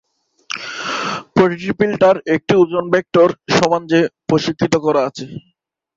[1.35, 5.25] প্রতিটি ফিল্টার একটি ওজন ভেক্টর সমান যে প্রশিক্ষিত করা আছে।